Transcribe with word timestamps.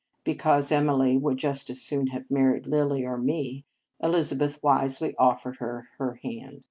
Because 0.23 0.71
Emily 0.71 1.15
would 1.15 1.37
just 1.37 1.69
as 1.69 1.79
soon 1.79 2.07
have 2.07 2.31
married 2.31 2.65
Lilly 2.65 3.05
or 3.05 3.19
me, 3.19 3.65
Elizabeth 3.99 4.57
wisely 4.63 5.15
offered 5.19 5.57
her 5.57 5.89
her 5.99 6.15
hand. 6.23 6.59